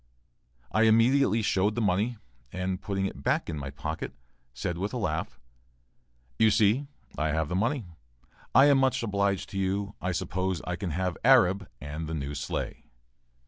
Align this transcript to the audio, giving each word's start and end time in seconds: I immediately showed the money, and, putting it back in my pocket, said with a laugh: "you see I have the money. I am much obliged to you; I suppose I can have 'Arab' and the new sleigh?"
I 0.71 0.85
immediately 0.89 1.43
showed 1.43 1.75
the 1.75 1.79
money, 1.79 2.17
and, 2.51 2.81
putting 2.81 3.05
it 3.05 3.21
back 3.21 3.51
in 3.51 3.59
my 3.59 3.69
pocket, 3.69 4.15
said 4.51 4.79
with 4.79 4.93
a 4.93 4.97
laugh: 4.97 5.39
"you 6.39 6.49
see 6.49 6.87
I 7.19 7.27
have 7.27 7.49
the 7.49 7.55
money. 7.55 7.85
I 8.55 8.65
am 8.65 8.79
much 8.79 9.03
obliged 9.03 9.51
to 9.51 9.59
you; 9.59 9.93
I 10.01 10.11
suppose 10.11 10.59
I 10.65 10.75
can 10.75 10.89
have 10.89 11.19
'Arab' 11.23 11.69
and 11.79 12.07
the 12.07 12.15
new 12.15 12.33
sleigh?" 12.33 12.85